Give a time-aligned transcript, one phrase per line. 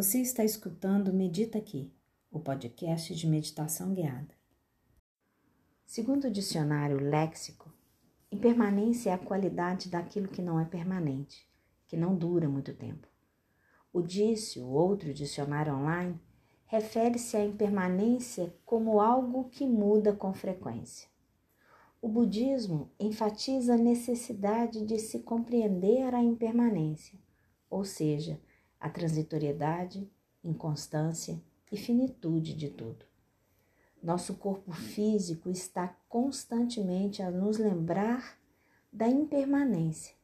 [0.00, 1.92] Você está escutando Medita Aqui,
[2.30, 4.34] o podcast de meditação guiada.
[5.84, 7.70] Segundo o dicionário léxico,
[8.32, 11.46] impermanência é a qualidade daquilo que não é permanente,
[11.86, 13.06] que não dura muito tempo.
[13.92, 16.18] O dício, outro dicionário online,
[16.64, 21.10] refere-se à impermanência como algo que muda com frequência.
[22.00, 27.18] O budismo enfatiza a necessidade de se compreender a impermanência,
[27.68, 28.40] ou seja,
[28.80, 30.10] a transitoriedade,
[30.42, 33.04] inconstância e finitude de tudo.
[34.02, 38.38] Nosso corpo físico está constantemente a nos lembrar
[38.90, 40.14] da impermanência.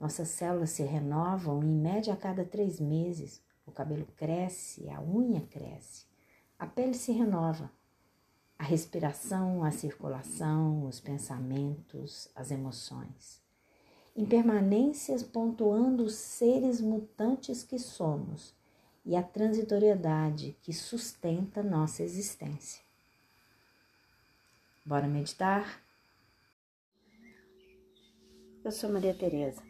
[0.00, 3.42] Nossas células se renovam em média a cada três meses.
[3.66, 6.06] O cabelo cresce, a unha cresce,
[6.58, 7.70] a pele se renova.
[8.58, 13.40] A respiração, a circulação, os pensamentos, as emoções.
[14.18, 18.52] Impermanências pontuando os seres mutantes que somos
[19.06, 22.82] e a transitoriedade que sustenta nossa existência.
[24.84, 25.80] Bora meditar?
[28.64, 29.62] Eu sou Maria Tereza,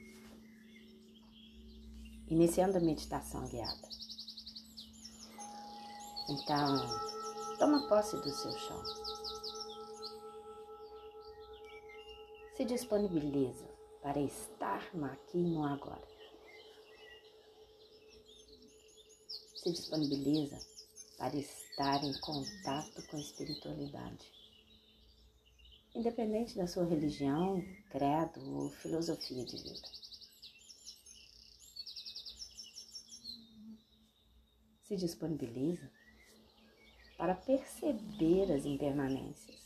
[2.27, 3.89] iniciando a meditação guiada.
[6.31, 8.83] Então, toma posse do seu chão.
[12.57, 13.68] Se disponibiliza
[14.09, 16.09] para estar no aqui e no agora.
[19.55, 20.59] Se disponibiliza
[21.19, 24.33] para estar em contato com a espiritualidade
[25.95, 29.89] independente da sua religião, credo ou filosofia de vida.
[34.85, 35.91] Se disponibiliza
[37.19, 39.59] para perceber as impermanências.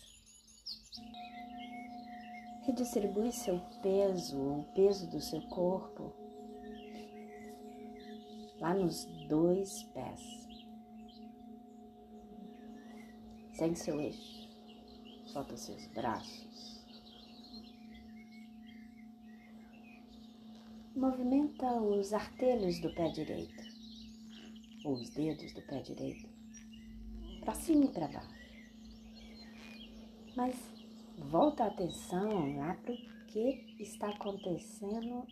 [2.63, 6.13] Redistribui seu peso, o peso do seu corpo,
[8.61, 10.21] lá nos dois pés.
[13.53, 14.49] Segue seu eixo.
[15.27, 16.81] Solta seus braços.
[20.95, 23.65] Movimenta os artelhos do pé direito,
[24.85, 26.29] ou os dedos do pé direito,
[27.41, 28.43] para cima e para baixo.
[30.37, 30.72] Mas
[31.23, 35.27] volta a atenção lá para o que está acontecendo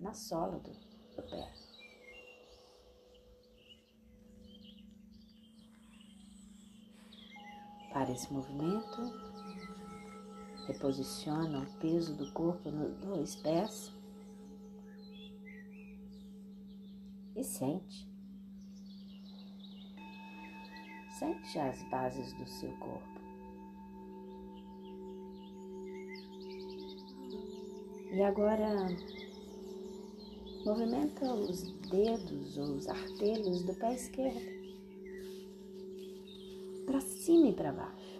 [0.00, 1.52] na sola do, do pé.
[7.92, 9.26] Para esse movimento,
[10.66, 13.94] Reposiciona o peso do corpo nos dois pés.
[17.36, 18.10] E sente.
[21.18, 23.15] Sente as bases do seu corpo.
[28.16, 28.88] E agora
[30.64, 34.56] movimenta os dedos ou os artelhos do pé esquerdo
[36.86, 38.16] para cima e para baixo.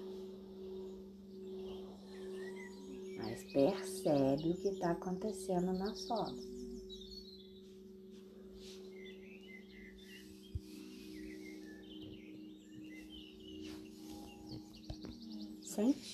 [3.56, 6.36] percebe o que está acontecendo na sola.
[15.62, 16.05] Sente?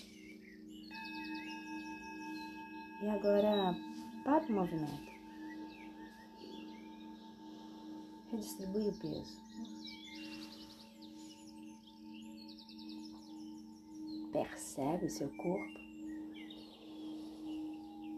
[3.13, 3.77] Agora
[4.25, 5.13] para o movimento.
[8.31, 9.43] Redistribui o peso.
[14.33, 15.81] Percebe seu corpo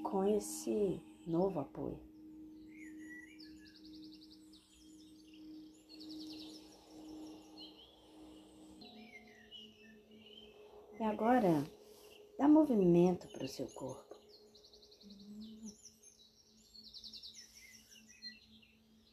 [0.04, 1.98] com esse novo apoio.
[11.00, 11.64] E agora,
[12.38, 14.13] dá movimento para o seu corpo.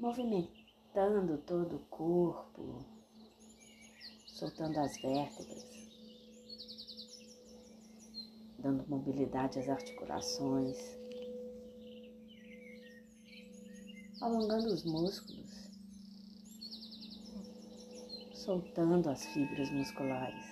[0.02, 2.84] Movimentando todo o corpo,
[4.28, 5.72] soltando as vértebras.
[8.62, 10.78] dando mobilidade às articulações,
[14.22, 15.70] alongando os músculos,
[18.34, 20.46] soltando as fibras musculares.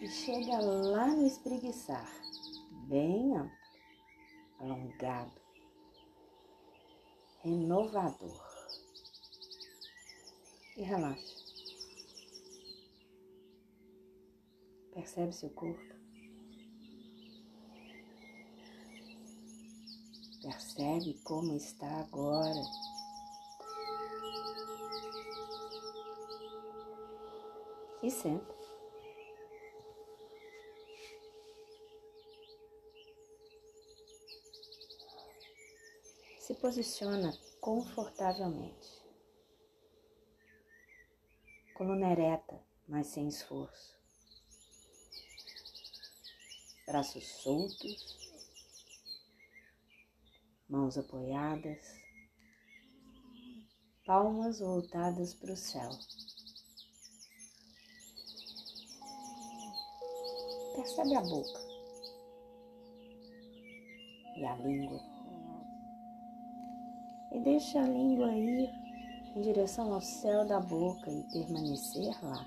[0.00, 2.10] E chega lá no espreguiçar,
[2.88, 3.63] bem amplo,
[4.64, 5.40] alongado,
[7.44, 8.42] renovador.
[10.76, 11.34] E relaxa.
[14.92, 15.94] Percebe seu corpo?
[20.42, 22.62] Percebe como está agora.
[28.02, 28.63] E senta.
[36.44, 39.02] Se posiciona confortavelmente.
[41.72, 43.98] Coluna ereta, mas sem esforço.
[46.86, 48.30] Braços soltos,
[50.68, 51.80] mãos apoiadas,
[54.04, 55.88] palmas voltadas para o céu.
[60.76, 61.60] Percebe a boca
[64.36, 65.13] e a língua.
[67.34, 68.70] E deixa a língua ir
[69.34, 72.46] em direção ao céu da boca e permanecer lá.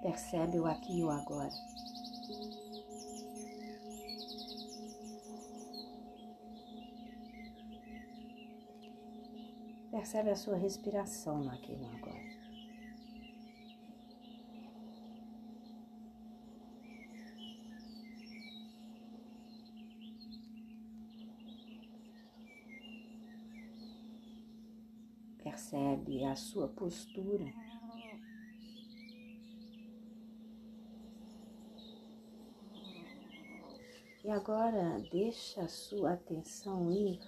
[0.00, 1.50] Percebe o aqui e o agora.
[9.90, 12.27] Percebe a sua respiração no aqui e no agora.
[26.24, 27.52] A sua postura.
[34.24, 37.18] E agora deixa a sua atenção ir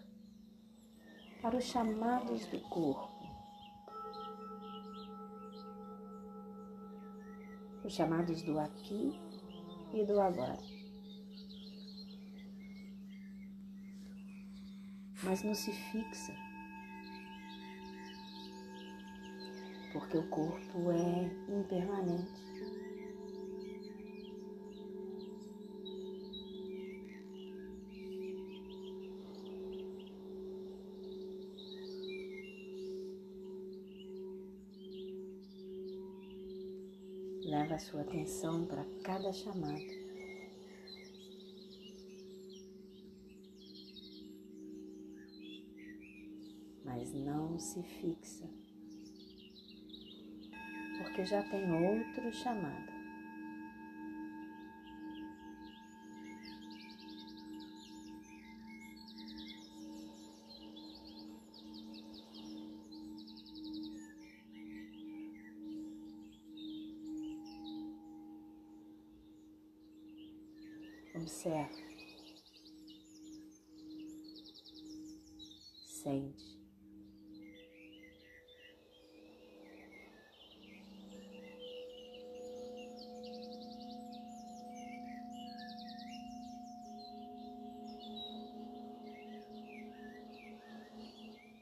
[1.40, 3.08] para os chamados do corpo.
[7.84, 9.18] Os chamados do aqui
[9.94, 10.58] e do agora.
[15.22, 16.49] Mas não se fixa,
[20.18, 22.50] o corpo é impermanente.
[37.44, 40.00] Leva a sua atenção para cada chamado.
[46.84, 48.48] Mas não se fixa,
[51.24, 52.90] já tem outro chamado.
[71.14, 71.70] Observe.
[75.86, 76.59] Sente.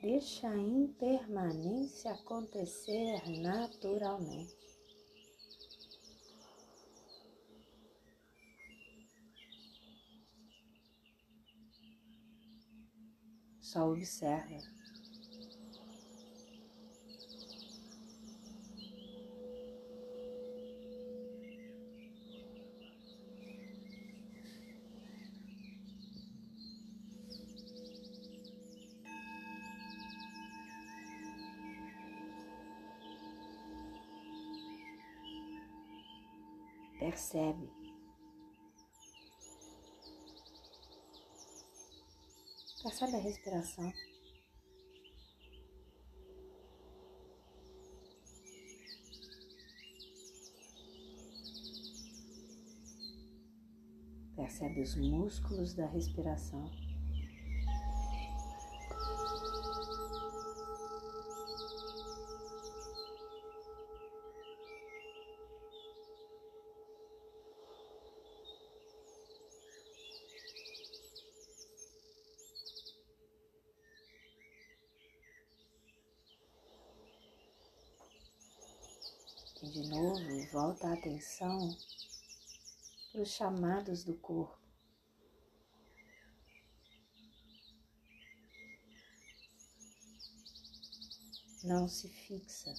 [0.01, 4.57] Deixa a impermanência acontecer naturalmente.
[13.61, 14.88] Só observa.
[37.09, 37.71] Percebe
[42.83, 43.93] Percebe a respiração.
[54.37, 56.88] Percebe os músculos da respiração.
[79.69, 81.77] E de novo, volta a atenção
[83.13, 84.59] para os chamados do corpo.
[91.63, 92.73] Não se fixa.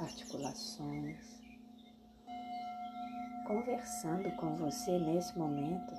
[0.00, 1.38] Articulações.
[3.46, 5.94] Conversando com você nesse momento,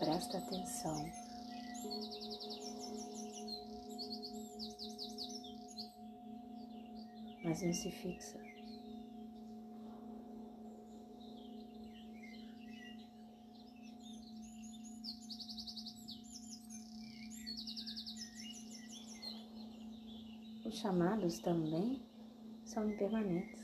[0.00, 1.12] Presta atenção.
[7.44, 8.40] Mas não se fixa.
[20.64, 22.00] Os chamados também
[22.70, 23.58] são impermanentes.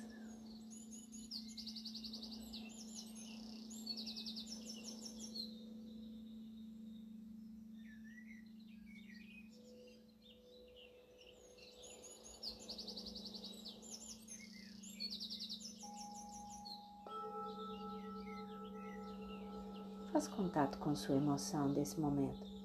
[20.13, 22.56] Faz contato com sua emoção desse momento.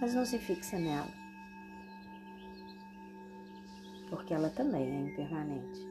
[0.00, 1.12] Mas não se fixa nela,
[4.08, 5.86] porque ela também é impermanente.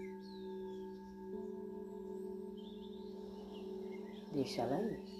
[4.33, 5.18] Deixa ela ir.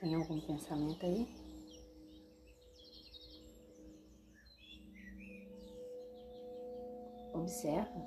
[0.00, 1.28] Tem algum pensamento aí?
[7.34, 8.06] Observa,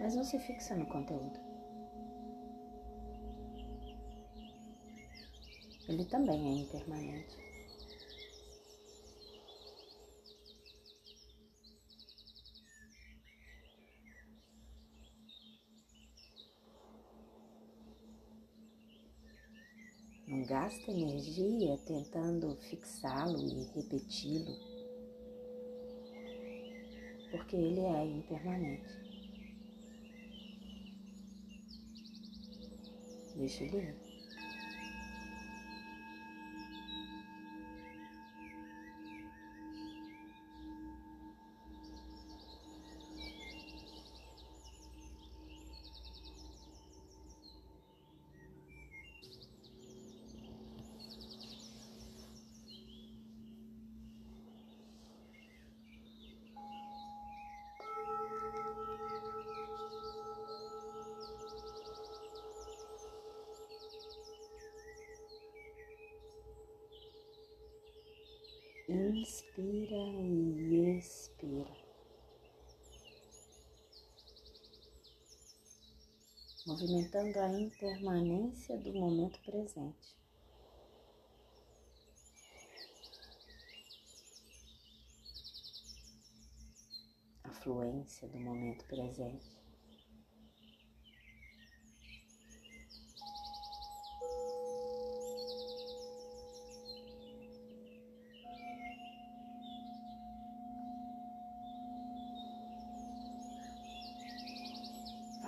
[0.00, 1.38] mas não se fixa no conteúdo.
[5.88, 7.53] Ele também é impermanente.
[20.46, 24.54] Gasta energia tentando fixá-lo e repeti-lo,
[27.30, 28.84] porque ele é impermanente.
[33.36, 34.03] Deixa ele ir.
[68.94, 71.76] Inspira e expira.
[76.64, 80.16] Movimentando a impermanência do momento presente.
[87.42, 89.63] A fluência do momento presente.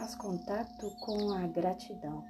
[0.07, 2.25] Faz contato com a gratidão.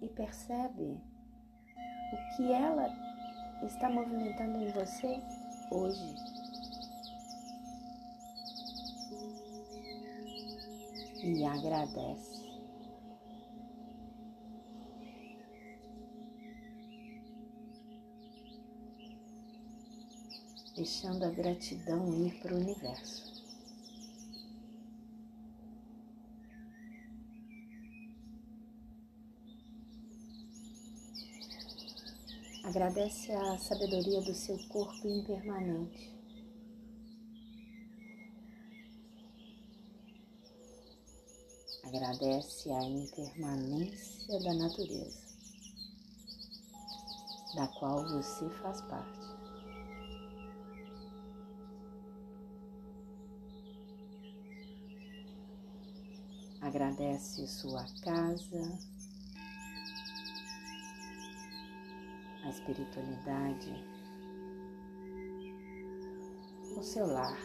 [0.00, 1.00] E percebe
[2.12, 2.86] o que ela
[3.64, 5.20] está movimentando em você
[5.72, 6.14] hoje.
[11.24, 12.33] E agradece.
[20.74, 23.32] Deixando a gratidão ir para o universo.
[32.64, 36.12] Agradece a sabedoria do seu corpo impermanente.
[41.84, 45.20] Agradece a impermanência da natureza,
[47.54, 49.43] da qual você faz parte.
[56.64, 58.78] Agradece sua casa,
[62.42, 63.70] a espiritualidade,
[66.74, 67.38] o seu lar,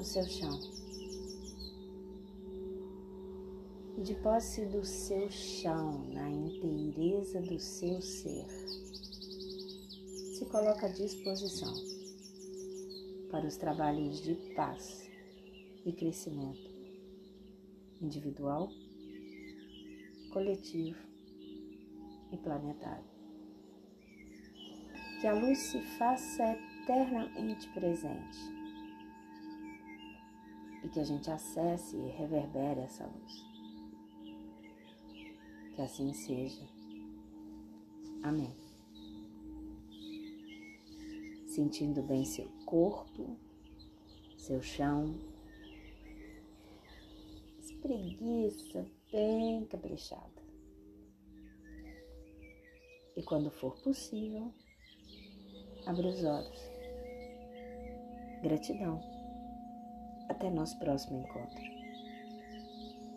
[0.00, 0.58] o seu chão.
[4.02, 8.46] De posse do seu chão, na inteireza do seu ser,
[10.34, 11.74] se coloca à disposição
[13.30, 15.06] para os trabalhos de paz
[15.84, 16.75] e crescimento
[18.00, 18.70] individual,
[20.32, 20.98] coletivo
[22.32, 23.04] e planetário.
[25.20, 26.42] Que a luz se faça
[26.82, 28.38] eternamente presente
[30.84, 33.44] e que a gente acesse e reverbere essa luz.
[35.74, 36.66] Que assim seja.
[38.22, 38.54] Amém.
[41.46, 43.36] Sentindo bem seu corpo,
[44.36, 45.14] seu chão,
[47.86, 50.42] espreguiça bem caprichada.
[53.16, 54.52] E quando for possível,
[55.86, 56.70] abra os olhos.
[58.42, 59.00] Gratidão.
[60.28, 61.75] Até nosso próximo encontro.